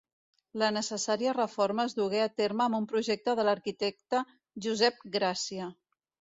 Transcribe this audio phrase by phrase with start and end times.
[0.61, 4.25] La necessària reforma es dugué a terme amb un projecte de l’arquitecte
[4.69, 5.73] Josep Gràcia.